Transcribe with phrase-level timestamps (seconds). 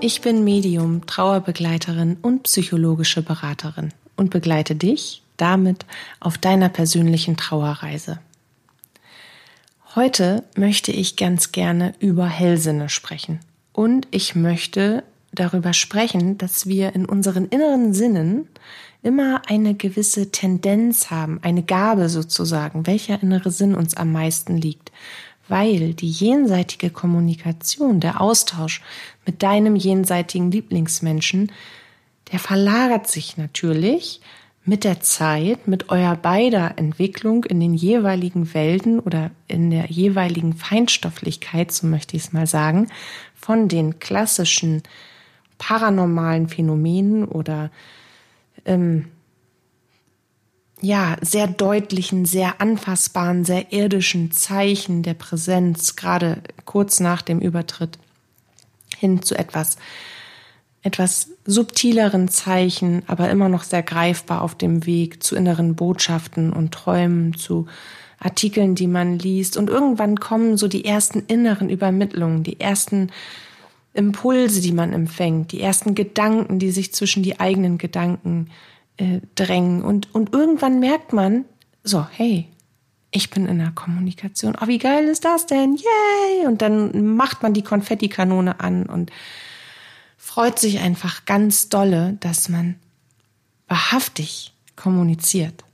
[0.00, 5.86] Ich bin Medium, Trauerbegleiterin und psychologische Beraterin und begleite dich damit
[6.20, 8.18] auf deiner persönlichen Trauerreise.
[9.94, 13.40] Heute möchte ich ganz gerne über Hellsinne sprechen
[13.72, 18.48] und ich möchte darüber sprechen, dass wir in unseren inneren Sinnen
[19.02, 24.92] immer eine gewisse Tendenz haben, eine Gabe sozusagen, welcher innere Sinn uns am meisten liegt
[25.48, 28.82] weil die jenseitige Kommunikation, der Austausch
[29.24, 31.52] mit deinem jenseitigen Lieblingsmenschen,
[32.32, 34.20] der verlagert sich natürlich
[34.64, 40.54] mit der Zeit, mit eurer beider Entwicklung in den jeweiligen Welten oder in der jeweiligen
[40.54, 42.88] Feinstofflichkeit, so möchte ich es mal sagen,
[43.36, 44.82] von den klassischen
[45.58, 47.70] paranormalen Phänomenen oder
[48.64, 49.06] ähm,
[50.86, 57.98] ja, sehr deutlichen, sehr anfassbaren, sehr irdischen Zeichen der Präsenz, gerade kurz nach dem Übertritt
[58.96, 59.78] hin zu etwas,
[60.82, 66.72] etwas subtileren Zeichen, aber immer noch sehr greifbar auf dem Weg zu inneren Botschaften und
[66.72, 67.66] Träumen, zu
[68.20, 69.56] Artikeln, die man liest.
[69.56, 73.10] Und irgendwann kommen so die ersten inneren Übermittlungen, die ersten
[73.92, 78.50] Impulse, die man empfängt, die ersten Gedanken, die sich zwischen die eigenen Gedanken
[78.96, 79.82] äh, drängen.
[79.82, 81.44] Und, und irgendwann merkt man,
[81.82, 82.48] so, hey,
[83.10, 84.56] ich bin in der Kommunikation.
[84.60, 85.76] Oh, wie geil ist das denn?
[85.76, 86.46] Yay!
[86.46, 89.10] Und dann macht man die Konfettikanone an und
[90.16, 92.76] freut sich einfach ganz dolle, dass man
[93.68, 95.64] wahrhaftig kommuniziert.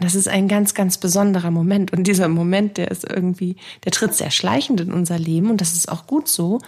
[0.00, 1.92] Das ist ein ganz, ganz besonderer Moment.
[1.92, 5.50] Und dieser Moment, der ist irgendwie, der tritt sehr schleichend in unser Leben.
[5.50, 6.60] Und das ist auch gut so,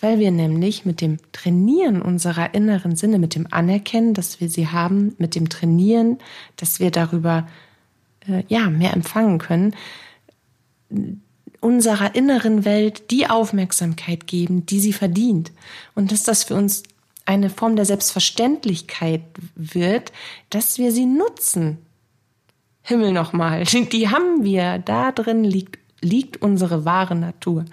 [0.00, 4.68] weil wir nämlich mit dem Trainieren unserer inneren Sinne, mit dem Anerkennen, dass wir sie
[4.68, 6.18] haben, mit dem Trainieren,
[6.56, 7.48] dass wir darüber,
[8.28, 9.74] äh, ja, mehr empfangen können,
[11.60, 15.52] unserer inneren Welt die Aufmerksamkeit geben, die sie verdient.
[15.94, 16.82] Und dass das für uns
[17.24, 19.22] eine Form der Selbstverständlichkeit
[19.54, 20.12] wird,
[20.50, 21.78] dass wir sie nutzen
[22.86, 24.78] Himmel nochmal, die haben wir.
[24.78, 27.64] Da drin liegt, liegt unsere wahre Natur.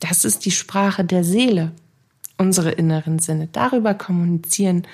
[0.00, 1.72] Das ist die Sprache der Seele,
[2.36, 3.48] unsere inneren Sinne.
[3.50, 4.86] Darüber kommunizieren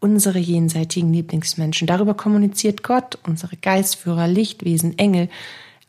[0.00, 1.86] unsere jenseitigen Lieblingsmenschen.
[1.86, 5.28] Darüber kommuniziert Gott, unsere Geistführer, Lichtwesen, Engel.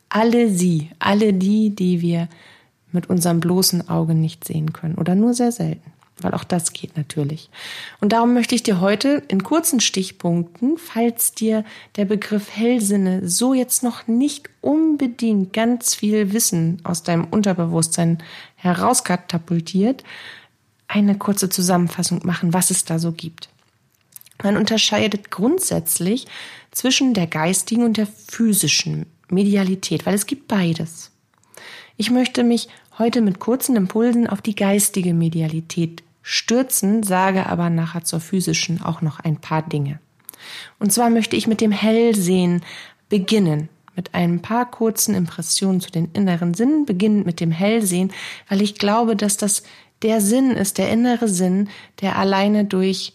[0.08, 2.28] Alle sie, alle die, die wir
[2.92, 6.96] mit unserem bloßen Auge nicht sehen können oder nur sehr selten weil auch das geht
[6.96, 7.50] natürlich.
[8.00, 11.64] Und darum möchte ich dir heute in kurzen Stichpunkten, falls dir
[11.96, 18.22] der Begriff Hellsinne so jetzt noch nicht unbedingt ganz viel Wissen aus deinem Unterbewusstsein
[18.56, 20.04] herauskatapultiert,
[20.88, 23.50] eine kurze Zusammenfassung machen, was es da so gibt.
[24.42, 26.26] Man unterscheidet grundsätzlich
[26.70, 31.10] zwischen der geistigen und der physischen Medialität, weil es gibt beides.
[31.96, 32.68] Ich möchte mich
[32.98, 39.00] heute mit kurzen Impulsen auf die geistige Medialität stürzen, sage aber nachher zur physischen auch
[39.00, 40.00] noch ein paar Dinge.
[40.80, 42.64] Und zwar möchte ich mit dem Hellsehen
[43.08, 48.12] beginnen, mit ein paar kurzen Impressionen zu den inneren Sinnen, beginnend mit dem Hellsehen,
[48.48, 49.62] weil ich glaube, dass das
[50.02, 51.68] der Sinn ist, der innere Sinn,
[52.00, 53.14] der alleine durch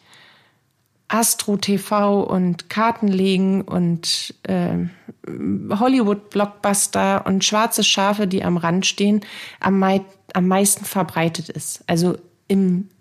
[1.10, 4.86] Astro TV und Kartenlegen und äh,
[5.28, 9.20] Hollywood-Blockbuster und schwarze Schafe, die am Rand stehen,
[9.60, 10.00] am, mei
[10.34, 11.84] am meisten verbreitet ist.
[11.88, 12.16] Also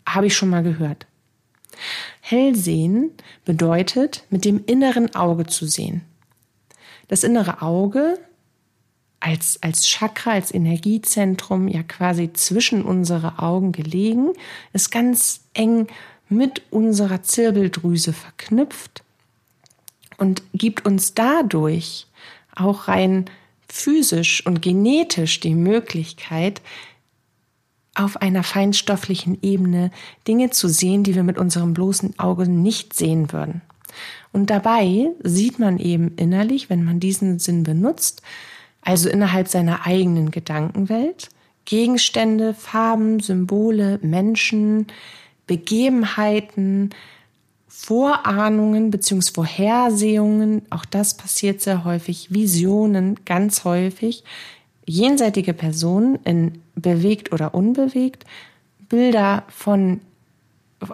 [0.07, 1.07] habe ich schon mal gehört.
[2.21, 3.11] Hellsehen
[3.45, 6.03] bedeutet, mit dem inneren Auge zu sehen.
[7.09, 8.19] Das innere Auge
[9.21, 14.31] als, als Chakra, als Energiezentrum, ja quasi zwischen unsere Augen gelegen,
[14.73, 15.89] ist ganz eng
[16.29, 19.03] mit unserer Zirbeldrüse verknüpft
[20.17, 22.07] und gibt uns dadurch
[22.55, 23.27] auch rein
[23.69, 26.61] physisch und genetisch die Möglichkeit,
[27.95, 29.91] auf einer feinstofflichen Ebene
[30.27, 33.63] Dinge zu sehen, die wir mit unserem bloßen Auge nicht sehen würden.
[34.33, 38.23] Und dabei sieht man eben innerlich, wenn man diesen Sinn benutzt,
[38.83, 41.29] also innerhalb seiner eigenen Gedankenwelt,
[41.65, 44.87] Gegenstände, Farben, Symbole, Menschen,
[45.47, 46.91] Begebenheiten,
[47.69, 49.33] Vorahnungen bzw.
[49.33, 54.25] Vorhersehungen, auch das passiert sehr häufig, Visionen ganz häufig,
[54.91, 58.25] jenseitige Personen in bewegt oder unbewegt,
[58.89, 60.01] Bilder von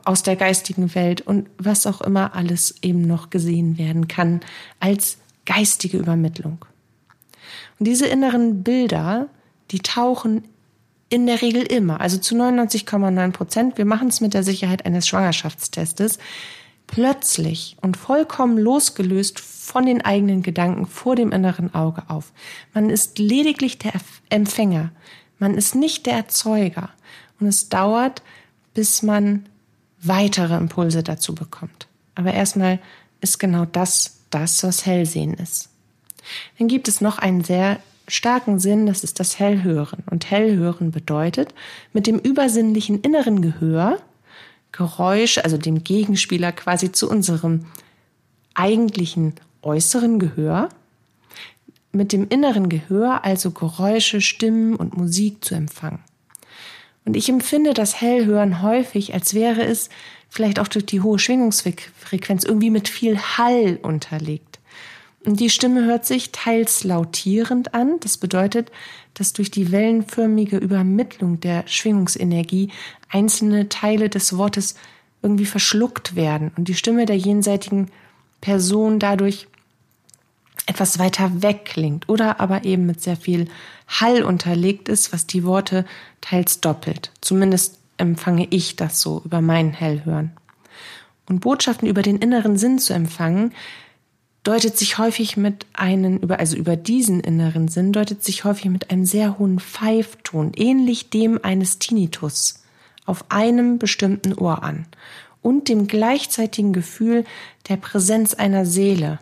[0.04, 4.40] aus der geistigen Welt und was auch immer alles eben noch gesehen werden kann
[4.80, 6.64] als geistige Übermittlung.
[7.78, 9.28] Und diese inneren Bilder,
[9.70, 10.42] die tauchen
[11.08, 15.06] in der Regel immer, also zu 99,9 Prozent, wir machen es mit der Sicherheit eines
[15.06, 16.18] Schwangerschaftstestes,
[16.86, 22.32] plötzlich und vollkommen losgelöst von den eigenen Gedanken vor dem inneren Auge auf.
[22.72, 23.92] Man ist lediglich der
[24.30, 24.90] Empfänger,
[25.38, 26.90] man ist nicht der Erzeuger.
[27.40, 28.22] Und es dauert,
[28.74, 29.46] bis man
[30.00, 31.86] weitere Impulse dazu bekommt.
[32.14, 32.78] Aber erstmal
[33.20, 35.68] ist genau das das, was Hellsehen ist.
[36.58, 37.78] Dann gibt es noch einen sehr
[38.08, 40.02] starken Sinn, das ist das Hellhören.
[40.10, 41.54] Und Hellhören bedeutet,
[41.92, 43.98] mit dem übersinnlichen inneren Gehör
[44.76, 47.66] Geräusche, also dem Gegenspieler quasi zu unserem
[48.54, 50.68] eigentlichen äußeren Gehör,
[51.92, 56.00] mit dem inneren Gehör also Geräusche, Stimmen und Musik zu empfangen.
[57.04, 59.88] Und ich empfinde das Hellhören häufig, als wäre es
[60.28, 64.45] vielleicht auch durch die hohe Schwingungsfrequenz irgendwie mit viel Hall unterlegt.
[65.28, 67.98] Die Stimme hört sich teils lautierend an.
[67.98, 68.70] Das bedeutet,
[69.14, 72.70] dass durch die wellenförmige Übermittlung der Schwingungsenergie
[73.10, 74.76] einzelne Teile des Wortes
[75.22, 77.90] irgendwie verschluckt werden und die Stimme der jenseitigen
[78.40, 79.48] Person dadurch
[80.66, 83.48] etwas weiter weg klingt oder aber eben mit sehr viel
[83.88, 85.84] Hall unterlegt ist, was die Worte
[86.20, 87.10] teils doppelt.
[87.20, 90.30] Zumindest empfange ich das so über mein Hellhören.
[91.28, 93.52] Und Botschaften über den inneren Sinn zu empfangen,
[94.46, 99.04] deutet sich häufig mit einem, also über diesen inneren Sinn, deutet sich häufig mit einem
[99.04, 102.62] sehr hohen Pfeifton, ähnlich dem eines Tinnitus,
[103.06, 104.86] auf einem bestimmten Ohr an
[105.42, 107.24] und dem gleichzeitigen Gefühl
[107.68, 109.18] der Präsenz einer Seele,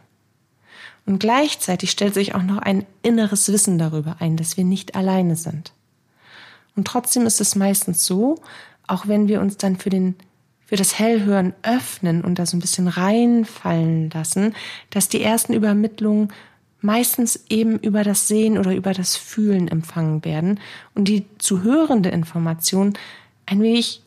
[1.07, 5.37] und gleichzeitig stellt sich auch noch ein inneres Wissen darüber ein, dass wir nicht alleine
[5.37, 5.73] sind.
[6.77, 8.41] Und trotzdem ist es meistens so,
[8.87, 10.17] auch wenn wir uns dann für den
[10.67, 14.55] für das Hellhören öffnen und da so ein bisschen reinfallen lassen,
[14.91, 16.33] dass die ersten Übermittlungen
[16.81, 20.61] meistens eben über das Sehen oder über das Fühlen empfangen werden
[20.95, 22.93] und die zu hörende Information
[23.47, 24.03] ein wenig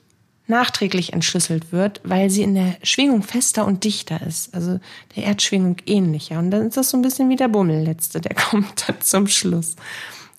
[0.47, 4.79] nachträglich entschlüsselt wird, weil sie in der Schwingung fester und dichter ist, also
[5.15, 6.39] der Erdschwingung ähnlicher.
[6.39, 9.75] Und dann ist das so ein bisschen wie der Bummelletzte, der kommt dann zum Schluss,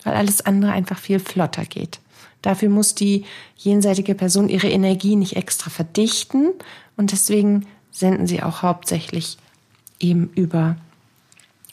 [0.05, 2.01] weil alles andere einfach viel flotter geht.
[2.43, 3.25] Dafür muss die
[3.57, 6.53] jenseitige Person ihre Energie nicht extra verdichten
[6.97, 9.39] und deswegen senden sie auch hauptsächlich
[10.01, 10.77] eben über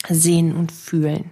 [0.08, 1.30] Sehen und Fühlen.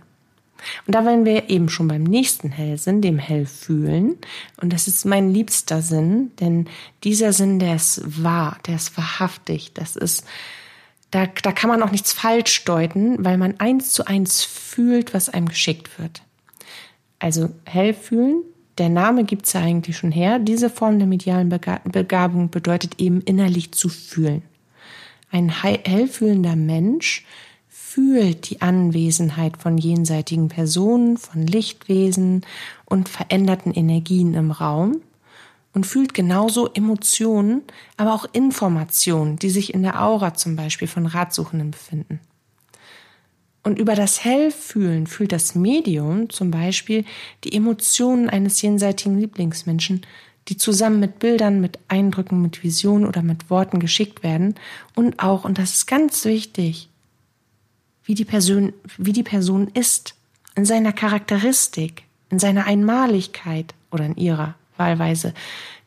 [0.86, 4.16] Und da wären wir eben schon beim nächsten Hellsinn, dem Hellfühlen.
[4.60, 6.68] Und das ist mein liebster Sinn, denn
[7.02, 10.24] dieser Sinn, der ist wahr, der ist wahrhaftig, das ist,
[11.10, 15.28] da, da kann man auch nichts falsch deuten, weil man eins zu eins fühlt, was
[15.28, 16.22] einem geschickt wird.
[17.18, 18.42] Also Hellfühlen,
[18.78, 20.38] der Name gibt's ja eigentlich schon her.
[20.38, 24.42] Diese Form der medialen Begabung bedeutet eben innerlich zu fühlen.
[25.30, 27.24] Ein hellfühlender Mensch
[27.68, 32.44] fühlt die Anwesenheit von jenseitigen Personen, von Lichtwesen
[32.84, 35.00] und veränderten Energien im Raum
[35.72, 37.62] und fühlt genauso Emotionen,
[37.96, 42.20] aber auch Informationen, die sich in der Aura zum Beispiel von Ratsuchenden befinden.
[43.64, 47.04] Und über das Hellfühlen fühlt das Medium zum Beispiel
[47.42, 50.02] die Emotionen eines jenseitigen Lieblingsmenschen,
[50.48, 54.54] die zusammen mit Bildern, mit Eindrücken, mit Visionen oder mit Worten geschickt werden.
[54.94, 56.90] Und auch, und das ist ganz wichtig,
[58.04, 60.14] wie die Person, wie die Person ist,
[60.54, 65.32] in seiner Charakteristik, in seiner Einmaligkeit oder in ihrer Wahlweise,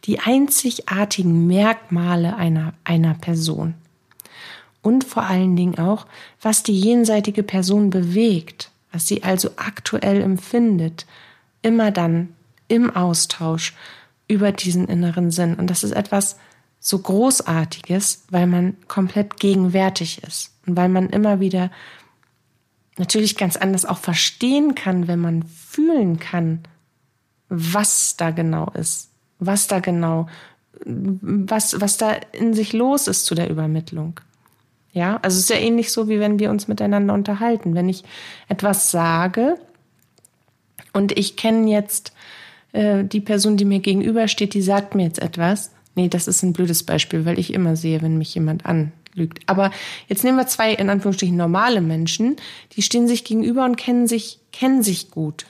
[0.06, 3.76] die einzigartigen Merkmale einer, einer Person.
[4.88, 6.08] Und vor allen Dingen auch,
[6.42, 11.06] was die jenseitige Person bewegt, was sie also aktuell empfindet,
[11.62, 12.30] immer dann
[12.70, 13.76] im Austausch
[14.30, 15.56] über diesen inneren Sinn.
[15.56, 16.38] Und das ist etwas
[16.80, 21.70] so Großartiges, weil man komplett gegenwärtig ist und weil man immer wieder
[22.96, 26.62] natürlich ganz anders auch verstehen kann, wenn man fühlen kann,
[27.50, 30.28] was da genau ist, was da genau,
[30.86, 34.22] was, was da in sich los ist zu der Übermittlung.
[34.98, 37.76] Ja, also es ist ja ähnlich so, wie wenn wir uns miteinander unterhalten.
[37.76, 38.04] Wenn ich
[38.50, 39.60] etwas sage
[40.92, 42.14] und ich kenne jetzt
[42.72, 45.70] äh, die Person, die mir gegenübersteht, die sagt mir jetzt etwas.
[45.94, 49.42] Nee, das ist ein blödes Beispiel, weil ich immer sehe, wenn mich jemand an, lügt.
[49.46, 49.70] Aber
[50.08, 52.36] jetzt nehmen wir zwei in Anführungsstrichen normale Menschen,
[52.72, 55.46] die stehen sich gegenüber und kennen sich, kennen sich gut.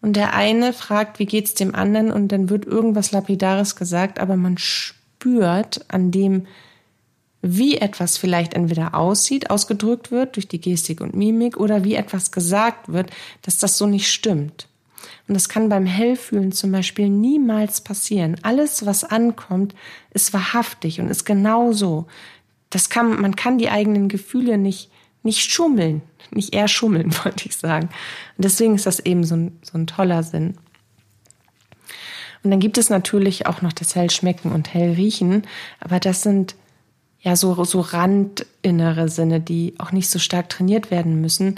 [0.00, 2.12] Und der eine fragt, wie geht's dem anderen?
[2.12, 6.46] Und dann wird irgendwas Lapidares gesagt, aber man spürt an dem,
[7.42, 12.30] wie etwas vielleicht entweder aussieht, ausgedrückt wird durch die Gestik und Mimik oder wie etwas
[12.30, 13.10] gesagt wird,
[13.42, 14.68] dass das so nicht stimmt.
[15.26, 18.36] Und das kann beim Hellfühlen zum Beispiel niemals passieren.
[18.42, 19.74] Alles, was ankommt,
[20.10, 22.06] ist wahrhaftig und ist genau so.
[22.70, 24.90] Das kann, man kann die eigenen Gefühle nicht,
[25.24, 27.88] nicht schummeln, nicht eher schummeln, wollte ich sagen.
[28.36, 30.54] Und deswegen ist das eben so ein, so ein toller Sinn.
[32.44, 35.44] Und dann gibt es natürlich auch noch das Hellschmecken und Hellriechen,
[35.80, 36.56] aber das sind
[37.22, 41.54] ja so, so randinnere Sinne, die auch nicht so stark trainiert werden müssen,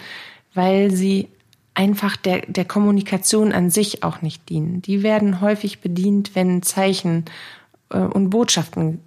[0.52, 1.28] weil sie
[1.74, 4.82] einfach der, der Kommunikation an sich auch nicht dienen.
[4.82, 7.24] Die werden häufig bedient, wenn Zeichen
[7.90, 9.00] äh, und Botschaften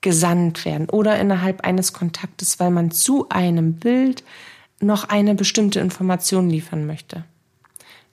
[0.00, 4.22] gesandt werden oder innerhalb eines Kontaktes, weil man zu einem Bild
[4.80, 7.24] noch eine bestimmte Information liefern möchte.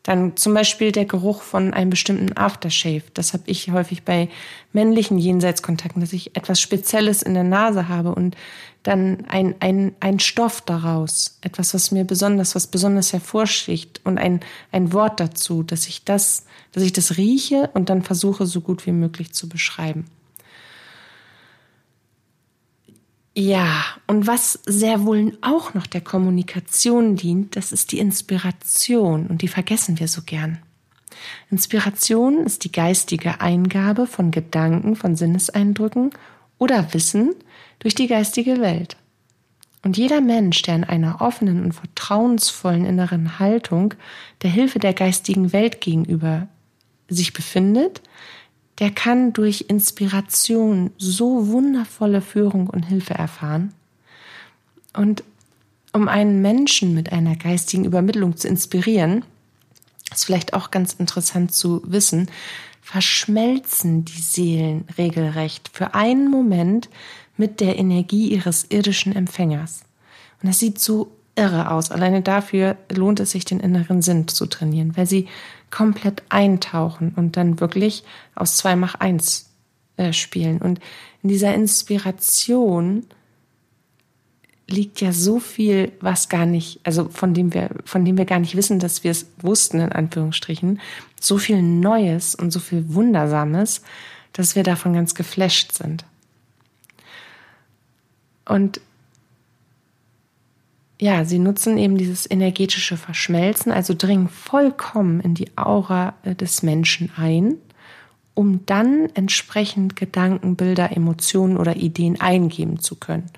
[0.04, 3.04] Dann zum Beispiel der Geruch von einem bestimmten Aftershave.
[3.14, 4.30] Das habe ich häufig bei
[4.74, 8.36] männlichen Jenseitskontakten, dass ich etwas Spezielles in der Nase habe und
[8.84, 14.40] dann ein, ein, ein Stoff daraus, etwas, was mir besonders, was besonders hervorsticht und ein,
[14.72, 18.88] ein Wort dazu, dass ich das, dass ich das rieche und dann versuche, so gut
[18.88, 20.06] wie möglich zu beschreiben.
[23.34, 29.42] Ja, und was sehr wohl auch noch der Kommunikation dient, das ist die Inspiration und
[29.42, 30.60] die vergessen wir so gern.
[31.50, 36.12] Inspiration ist die geistige Eingabe von Gedanken, von Sinneseindrücken
[36.58, 37.34] oder Wissen
[37.80, 38.98] durch die geistige Welt.
[39.84, 43.94] Und jeder Mensch, der in einer offenen und vertrauensvollen inneren Haltung
[44.42, 46.48] der Hilfe der geistigen Welt gegenüber
[47.08, 48.02] sich befindet,
[48.82, 53.74] der kann durch Inspiration so wundervolle Führung und Hilfe erfahren.
[54.94, 55.24] Und
[55.94, 59.24] um einen Menschen mit einer geistigen Übermittlung zu inspirieren,
[60.12, 62.30] ist vielleicht auch ganz interessant zu wissen,
[62.82, 66.90] verschmelzen die Seelen regelrecht für einen Moment
[67.38, 69.84] mit der Energie ihres irdischen Empfängers.
[70.42, 71.92] Und das sieht so irre aus.
[71.92, 75.28] Alleine dafür lohnt es sich, den inneren Sinn zu trainieren, weil sie
[75.72, 78.04] komplett eintauchen und dann wirklich
[78.36, 79.50] aus zwei mach eins
[79.98, 80.60] äh, spielen.
[80.60, 80.80] Und
[81.24, 83.06] in dieser Inspiration
[84.68, 88.40] liegt ja so viel, was gar nicht, also von dem wir, von dem wir gar
[88.40, 90.80] nicht wissen, dass wir es wussten, in Anführungsstrichen,
[91.20, 93.82] so viel Neues und so viel Wundersames,
[94.34, 96.06] dass wir davon ganz geflasht sind.
[98.46, 98.82] Und
[101.02, 106.62] ja, sie nutzen eben dieses energetische Verschmelzen, also dringen vollkommen in die Aura äh, des
[106.62, 107.56] Menschen ein,
[108.36, 113.32] um dann entsprechend Gedanken, Bilder, Emotionen oder Ideen eingeben zu können.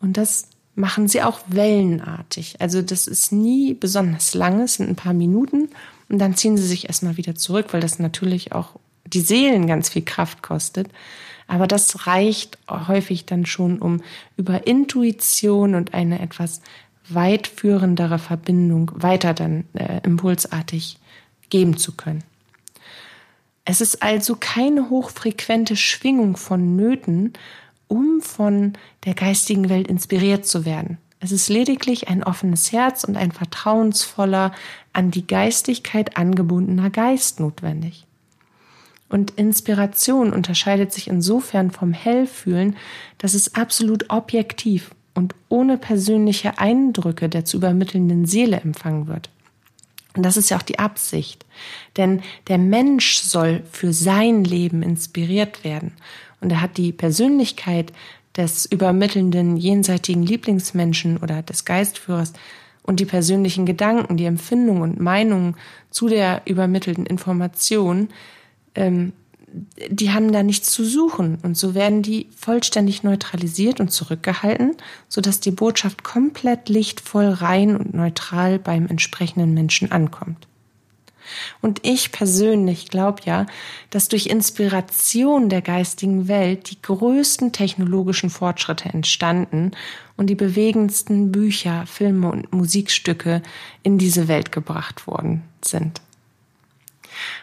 [0.00, 2.56] Und das machen sie auch wellenartig.
[2.60, 5.68] Also das ist nie besonders lang, es sind ein paar Minuten
[6.08, 8.70] und dann ziehen sie sich erstmal wieder zurück, weil das natürlich auch
[9.06, 10.88] die Seelen ganz viel Kraft kostet.
[11.46, 14.02] Aber das reicht häufig dann schon, um
[14.36, 16.60] über Intuition und eine etwas
[17.08, 20.98] weitführendere Verbindung weiter dann äh, impulsartig
[21.50, 22.22] geben zu können.
[23.64, 27.34] Es ist also keine hochfrequente Schwingung von Nöten,
[27.86, 28.74] um von
[29.04, 30.98] der geistigen Welt inspiriert zu werden.
[31.20, 34.52] Es ist lediglich ein offenes Herz und ein vertrauensvoller,
[34.92, 38.06] an die Geistigkeit angebundener Geist notwendig.
[39.08, 42.76] Und Inspiration unterscheidet sich insofern vom Hellfühlen,
[43.16, 49.30] dass es absolut objektiv und ohne persönliche Eindrücke der zu übermittelnden Seele empfangen wird.
[50.14, 51.44] Und das ist ja auch die Absicht.
[51.96, 55.90] Denn der Mensch soll für sein Leben inspiriert werden.
[56.40, 57.92] Und er hat die Persönlichkeit
[58.36, 62.32] des übermittelnden jenseitigen Lieblingsmenschen oder des Geistführers
[62.84, 65.56] und die persönlichen Gedanken, die Empfindungen und Meinungen
[65.90, 68.08] zu der übermittelten Information
[68.76, 69.12] ähm,
[69.88, 74.76] die haben da nichts zu suchen und so werden die vollständig neutralisiert und zurückgehalten,
[75.08, 80.46] sodass die Botschaft komplett lichtvoll, rein und neutral beim entsprechenden Menschen ankommt.
[81.60, 83.46] Und ich persönlich glaube ja,
[83.90, 89.72] dass durch Inspiration der geistigen Welt die größten technologischen Fortschritte entstanden
[90.16, 93.42] und die bewegendsten Bücher, Filme und Musikstücke
[93.82, 96.00] in diese Welt gebracht worden sind.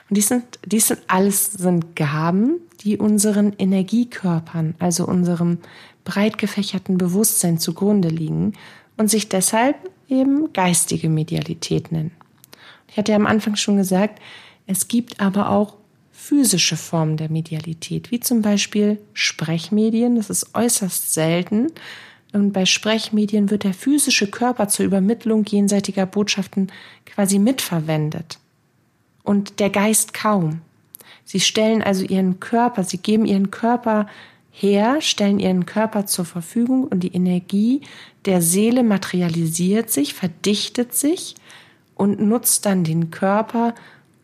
[0.10, 5.60] Und dies sind, dies sind alles sind Gaben, die unseren Energiekörpern, also unserem
[6.04, 8.54] breit gefächerten Bewusstsein zugrunde liegen
[8.98, 9.76] und sich deshalb
[10.08, 12.12] eben geistige Medialität nennen.
[12.88, 14.22] Ich hatte ja am Anfang schon gesagt,
[14.68, 15.76] es gibt aber auch
[16.12, 20.16] physische Formen der Medialität, wie zum Beispiel Sprechmedien.
[20.16, 21.72] Das ist äußerst selten.
[22.34, 26.72] Und bei Sprechmedien wird der physische Körper zur Übermittlung jenseitiger Botschaften
[27.06, 28.40] quasi mitverwendet
[29.26, 30.62] und der Geist kaum.
[31.26, 34.08] Sie stellen also ihren Körper, sie geben ihren Körper
[34.52, 37.82] her, stellen ihren Körper zur Verfügung und die Energie
[38.26, 41.36] der Seele materialisiert sich, verdichtet sich
[41.96, 43.76] und nutzt dann den Körper,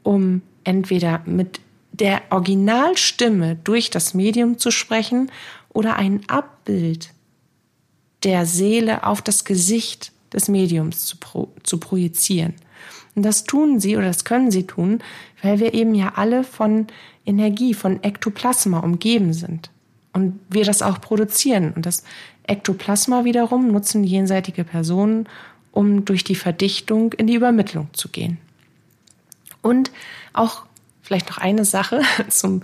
[0.03, 1.59] um entweder mit
[1.91, 5.31] der Originalstimme durch das Medium zu sprechen
[5.69, 7.13] oder ein Abbild
[8.23, 12.53] der Seele auf das Gesicht des Mediums zu, pro, zu projizieren.
[13.15, 14.99] Und das tun sie oder das können sie tun,
[15.41, 16.87] weil wir eben ja alle von
[17.25, 19.69] Energie, von Ektoplasma umgeben sind.
[20.13, 21.71] Und wir das auch produzieren.
[21.73, 22.03] Und das
[22.43, 25.27] Ektoplasma wiederum nutzen jenseitige Personen,
[25.71, 28.37] um durch die Verdichtung in die Übermittlung zu gehen.
[29.61, 29.91] Und
[30.33, 30.63] auch
[31.01, 32.61] vielleicht noch eine Sache zum,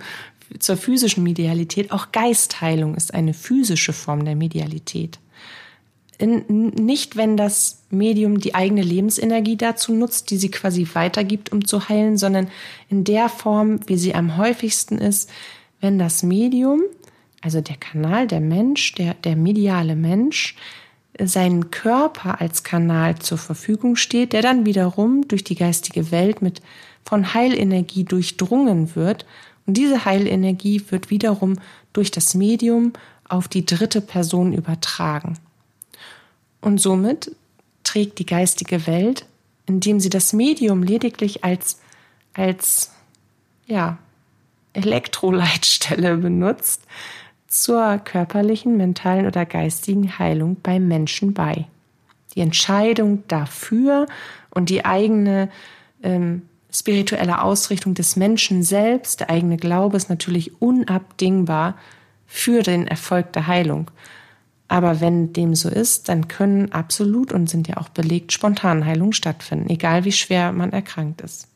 [0.58, 1.90] zur physischen Medialität.
[1.90, 5.18] Auch Geistheilung ist eine physische Form der Medialität.
[6.18, 11.64] In, nicht, wenn das Medium die eigene Lebensenergie dazu nutzt, die sie quasi weitergibt, um
[11.64, 12.48] zu heilen, sondern
[12.88, 15.30] in der Form, wie sie am häufigsten ist,
[15.80, 16.82] wenn das Medium,
[17.40, 20.56] also der Kanal, der Mensch, der, der mediale Mensch,
[21.20, 26.62] seinen Körper als Kanal zur Verfügung steht, der dann wiederum durch die geistige Welt mit
[27.04, 29.24] von Heilenergie durchdrungen wird.
[29.66, 31.58] Und diese Heilenergie wird wiederum
[31.92, 32.92] durch das Medium
[33.28, 35.38] auf die dritte Person übertragen.
[36.60, 37.34] Und somit
[37.84, 39.26] trägt die geistige Welt,
[39.66, 41.78] indem sie das Medium lediglich als,
[42.34, 42.92] als,
[43.66, 43.98] ja,
[44.72, 46.82] Elektroleitstelle benutzt,
[47.48, 51.66] zur körperlichen, mentalen oder geistigen Heilung beim Menschen bei.
[52.34, 54.06] Die Entscheidung dafür
[54.50, 55.50] und die eigene
[56.02, 61.76] ähm, spirituelle Ausrichtung des Menschen selbst, der eigene Glaube ist natürlich unabdingbar
[62.26, 63.90] für den Erfolg der Heilung.
[64.68, 69.70] Aber wenn dem so ist, dann können absolut und sind ja auch belegt Spontanheilungen stattfinden,
[69.70, 71.48] egal wie schwer man erkrankt ist.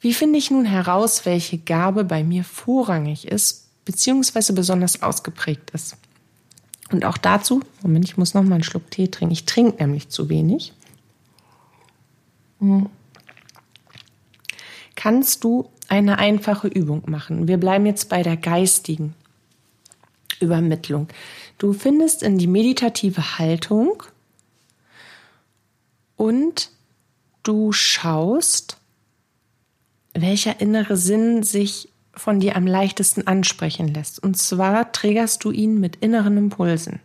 [0.00, 5.96] Wie finde ich nun heraus, welche Gabe bei mir vorrangig ist, beziehungsweise besonders ausgeprägt ist?
[6.90, 9.32] Und auch dazu, Moment, ich muss noch mal einen Schluck Tee trinken.
[9.32, 10.72] Ich trinke nämlich zu wenig.
[12.58, 12.88] Hm.
[14.96, 17.48] Kannst du eine einfache Übung machen?
[17.48, 19.14] Wir bleiben jetzt bei der geistigen.
[20.40, 21.08] Übermittlung.
[21.58, 24.02] Du findest in die meditative Haltung
[26.16, 26.70] und
[27.42, 28.78] du schaust,
[30.14, 34.22] welcher innere Sinn sich von dir am leichtesten ansprechen lässt.
[34.22, 37.00] Und zwar triggerst du ihn mit inneren Impulsen.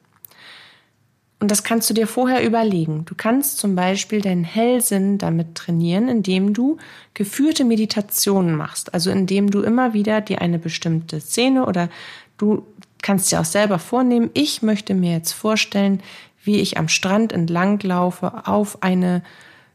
[1.40, 3.06] Und das kannst du dir vorher überlegen.
[3.06, 6.78] Du kannst zum Beispiel deinen Hellsinn damit trainieren, indem du
[7.14, 8.94] geführte Meditationen machst.
[8.94, 11.90] Also indem du immer wieder dir eine bestimmte Szene oder
[12.38, 12.66] du
[13.06, 16.02] kannst dir auch selber vornehmen, ich möchte mir jetzt vorstellen,
[16.44, 19.22] wie ich am Strand entlang laufe auf eine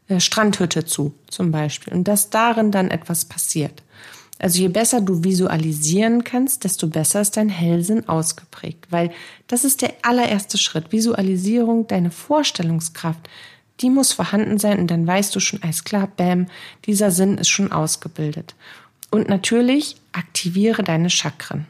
[0.09, 1.93] äh, Strandhütte zu, zum Beispiel.
[1.93, 3.83] Und dass darin dann etwas passiert.
[4.37, 9.11] Also je besser du visualisieren kannst, desto besser ist dein Hellsinn ausgeprägt, weil
[9.47, 10.91] das ist der allererste Schritt.
[10.91, 13.29] Visualisierung, deine Vorstellungskraft,
[13.79, 16.47] die muss vorhanden sein und dann weißt du schon, alles klar, bam,
[16.85, 18.55] dieser Sinn ist schon ausgebildet.
[19.09, 21.65] Und natürlich aktiviere deine Chakren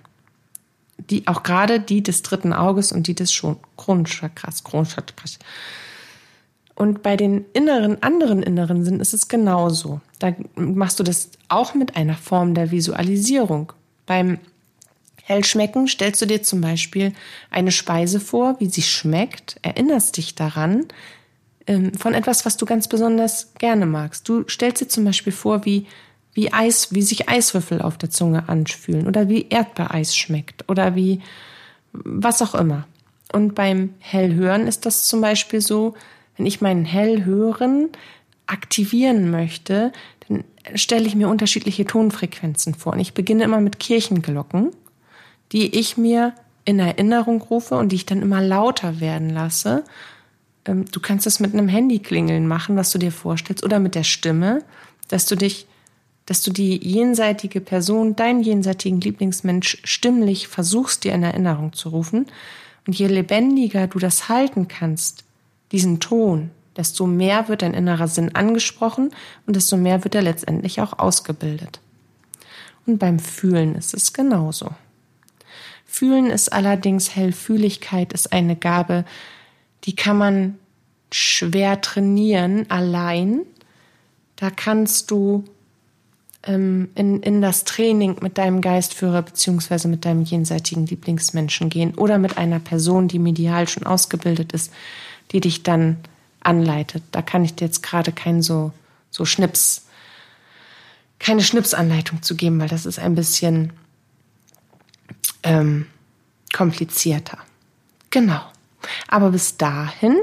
[1.09, 3.41] die auch gerade die des dritten Auges und die des
[3.77, 5.39] Kronchakras, Kronchakras.
[6.75, 10.01] Und bei den inneren, anderen inneren Sinnen ist es genauso.
[10.19, 13.73] Da machst du das auch mit einer Form der Visualisierung.
[14.05, 14.39] Beim
[15.23, 17.13] Hellschmecken stellst du dir zum Beispiel
[17.51, 20.85] eine Speise vor, wie sie schmeckt, erinnerst dich daran,
[21.67, 24.27] ähm, von etwas, was du ganz besonders gerne magst.
[24.27, 25.85] Du stellst dir zum Beispiel vor, wie
[26.33, 31.21] wie Eis, wie sich Eiswürfel auf der Zunge anfühlen oder wie Erdbeereis schmeckt oder wie
[31.93, 32.87] was auch immer.
[33.33, 35.95] Und beim Hellhören ist das zum Beispiel so,
[36.37, 37.89] wenn ich meinen Hellhören
[38.47, 39.91] aktivieren möchte,
[40.27, 40.43] dann
[40.75, 42.93] stelle ich mir unterschiedliche Tonfrequenzen vor.
[42.93, 44.71] Und ich beginne immer mit Kirchenglocken,
[45.51, 46.33] die ich mir
[46.65, 49.83] in Erinnerung rufe und die ich dann immer lauter werden lasse.
[50.65, 54.03] Ähm, du kannst es mit einem Handyklingeln machen, was du dir vorstellst, oder mit der
[54.03, 54.63] Stimme,
[55.07, 55.67] dass du dich
[56.25, 62.27] dass du die jenseitige Person, deinen jenseitigen Lieblingsmensch stimmlich versuchst, dir in Erinnerung zu rufen.
[62.87, 65.23] Und je lebendiger du das halten kannst,
[65.71, 69.11] diesen Ton, desto mehr wird dein innerer Sinn angesprochen
[69.45, 71.79] und desto mehr wird er letztendlich auch ausgebildet.
[72.85, 74.69] Und beim Fühlen ist es genauso.
[75.85, 79.05] Fühlen ist allerdings Hellfühligkeit, ist eine Gabe,
[79.83, 80.57] die kann man
[81.11, 83.41] schwer trainieren allein.
[84.37, 85.43] Da kannst du
[86.43, 92.17] ähm, in, in das Training mit deinem Geistführer beziehungsweise mit deinem jenseitigen Lieblingsmenschen gehen oder
[92.17, 94.71] mit einer Person, die medial schon ausgebildet ist,
[95.31, 95.97] die dich dann
[96.39, 97.03] anleitet.
[97.11, 98.71] Da kann ich dir jetzt gerade kein so,
[99.11, 99.85] so Schnips,
[101.19, 103.73] keine Schnipsanleitung zu geben, weil das ist ein bisschen
[105.43, 105.85] ähm,
[106.53, 107.37] komplizierter.
[108.09, 108.41] Genau.
[109.07, 110.17] Aber bis dahin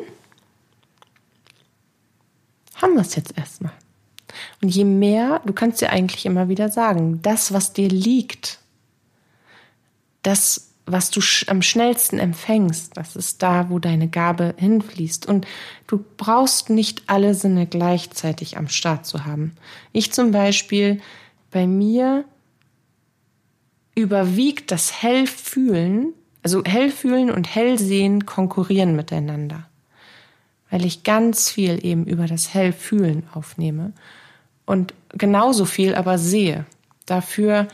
[2.75, 3.73] haben wir es jetzt erstmal.
[4.63, 8.59] Und je mehr, du kannst dir eigentlich immer wieder sagen, das, was dir liegt,
[10.23, 15.27] das, was du am schnellsten empfängst, das ist da, wo deine Gabe hinfließt.
[15.27, 15.47] Und
[15.87, 19.57] du brauchst nicht alle Sinne gleichzeitig am Start zu haben.
[19.93, 21.01] Ich zum Beispiel,
[21.51, 22.25] bei mir
[23.95, 29.69] überwiegt das Hellfühlen, also Hellfühlen und Hellsehen konkurrieren miteinander,
[30.71, 33.93] weil ich ganz viel eben über das Hellfühlen aufnehme
[34.69, 36.67] und genauso viel aber sehe.
[37.07, 37.69] Dafür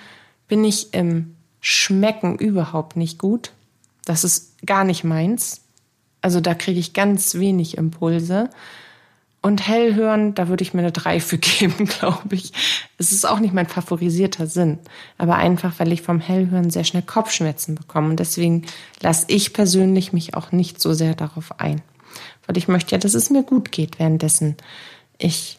[0.46, 3.50] bin ich im Schmecken überhaupt nicht gut.
[4.04, 5.62] Das ist gar nicht meins.
[6.20, 8.48] Also da kriege ich ganz wenig Impulse.
[9.42, 12.52] Und hell hören, da würde ich mir eine 3 für geben, glaube ich.
[12.96, 14.78] Es ist auch nicht mein favorisierter Sinn.
[15.18, 18.10] Aber einfach, weil ich vom Hellhören sehr schnell Kopfschmerzen bekomme.
[18.10, 18.66] Und deswegen
[19.00, 21.82] lasse ich persönlich mich auch nicht so sehr darauf ein.
[22.46, 24.56] Weil ich möchte ja, dass es mir gut geht, währenddessen
[25.18, 25.58] ich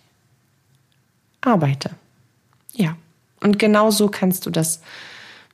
[1.46, 1.92] arbeite.
[2.74, 2.98] Ja.
[3.42, 4.82] Und genau so kannst du das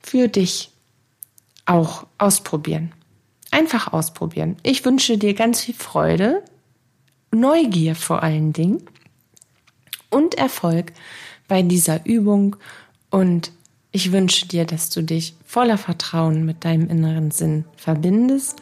[0.02, 0.70] für dich
[1.66, 2.92] auch ausprobieren.
[3.50, 4.56] Einfach ausprobieren.
[4.62, 6.42] Ich wünsche dir ganz viel Freude
[7.30, 8.82] Neugier vor allen Dingen
[10.10, 10.92] und Erfolg
[11.48, 12.56] bei dieser Übung
[13.10, 13.52] und
[13.90, 18.56] ich wünsche dir, dass du dich voller Vertrauen mit deinem inneren Sinn verbindest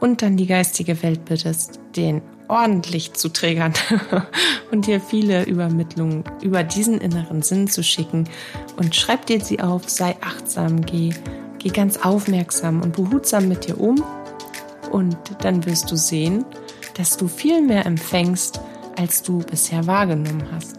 [0.00, 3.72] und dann die geistige Welt bittest, den ordentlich zu triggern
[4.70, 8.28] und dir viele Übermittlungen über diesen inneren Sinn zu schicken
[8.76, 11.10] und schreib dir sie auf, sei achtsam, geh,
[11.58, 14.02] geh ganz aufmerksam und behutsam mit dir um
[14.90, 16.44] und dann wirst du sehen,
[16.96, 18.60] dass du viel mehr empfängst,
[18.96, 20.76] als du bisher wahrgenommen hast.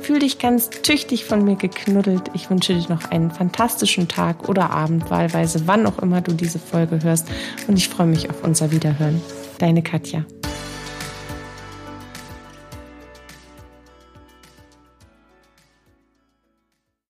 [0.00, 2.22] Fühl dich ganz tüchtig von mir geknuddelt.
[2.34, 6.58] Ich wünsche dir noch einen fantastischen Tag oder Abend, wahlweise wann auch immer du diese
[6.58, 7.28] Folge hörst.
[7.68, 9.22] Und ich freue mich auf unser Wiederhören.
[9.58, 10.24] Deine Katja.